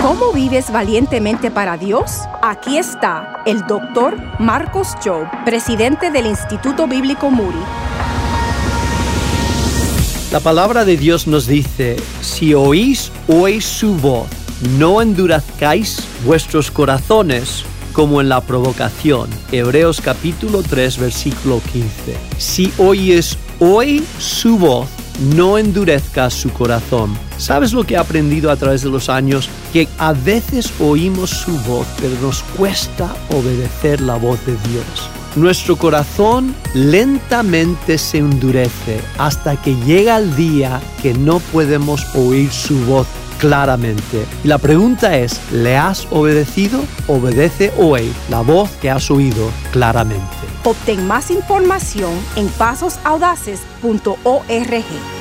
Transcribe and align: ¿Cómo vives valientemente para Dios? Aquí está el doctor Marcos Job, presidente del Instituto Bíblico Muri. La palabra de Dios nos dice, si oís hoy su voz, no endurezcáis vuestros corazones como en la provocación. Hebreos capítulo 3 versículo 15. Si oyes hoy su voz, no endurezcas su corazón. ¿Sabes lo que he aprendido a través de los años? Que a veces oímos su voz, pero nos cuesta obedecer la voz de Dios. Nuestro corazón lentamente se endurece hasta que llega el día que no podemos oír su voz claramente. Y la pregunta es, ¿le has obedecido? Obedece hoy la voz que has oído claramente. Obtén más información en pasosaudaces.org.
¿Cómo 0.00 0.32
vives 0.32 0.70
valientemente 0.70 1.50
para 1.50 1.76
Dios? 1.76 2.20
Aquí 2.40 2.78
está 2.78 3.42
el 3.44 3.66
doctor 3.66 4.16
Marcos 4.38 4.94
Job, 5.04 5.26
presidente 5.44 6.12
del 6.12 6.26
Instituto 6.26 6.86
Bíblico 6.86 7.30
Muri. 7.30 7.58
La 10.30 10.38
palabra 10.38 10.84
de 10.84 10.96
Dios 10.96 11.26
nos 11.26 11.48
dice, 11.48 11.96
si 12.20 12.54
oís 12.54 13.10
hoy 13.26 13.60
su 13.60 13.96
voz, 13.96 14.28
no 14.78 15.02
endurezcáis 15.02 16.04
vuestros 16.24 16.70
corazones 16.70 17.64
como 17.92 18.20
en 18.20 18.28
la 18.28 18.40
provocación. 18.40 19.28
Hebreos 19.50 20.00
capítulo 20.00 20.62
3 20.62 20.96
versículo 20.98 21.60
15. 21.72 22.16
Si 22.38 22.72
oyes 22.78 23.36
hoy 23.58 24.04
su 24.20 24.58
voz, 24.58 24.88
no 25.18 25.58
endurezcas 25.58 26.34
su 26.34 26.50
corazón. 26.50 27.16
¿Sabes 27.36 27.72
lo 27.72 27.84
que 27.84 27.94
he 27.94 27.98
aprendido 27.98 28.50
a 28.50 28.56
través 28.56 28.82
de 28.82 28.90
los 28.90 29.08
años? 29.08 29.48
Que 29.72 29.88
a 29.98 30.12
veces 30.12 30.72
oímos 30.80 31.30
su 31.30 31.52
voz, 31.62 31.86
pero 32.00 32.14
nos 32.20 32.42
cuesta 32.56 33.14
obedecer 33.30 34.00
la 34.00 34.16
voz 34.16 34.44
de 34.46 34.52
Dios. 34.68 35.10
Nuestro 35.36 35.76
corazón 35.76 36.54
lentamente 36.74 37.98
se 37.98 38.18
endurece 38.18 39.00
hasta 39.18 39.60
que 39.60 39.76
llega 39.86 40.16
el 40.16 40.34
día 40.34 40.80
que 41.02 41.14
no 41.14 41.38
podemos 41.38 42.04
oír 42.14 42.50
su 42.50 42.78
voz 42.86 43.06
claramente. 43.38 44.24
Y 44.42 44.48
la 44.48 44.58
pregunta 44.58 45.16
es, 45.16 45.40
¿le 45.52 45.76
has 45.76 46.06
obedecido? 46.10 46.80
Obedece 47.06 47.72
hoy 47.78 48.12
la 48.30 48.40
voz 48.40 48.70
que 48.80 48.90
has 48.90 49.10
oído 49.10 49.50
claramente. 49.70 50.47
Obtén 50.68 51.06
más 51.06 51.30
información 51.30 52.12
en 52.36 52.50
pasosaudaces.org. 52.50 55.17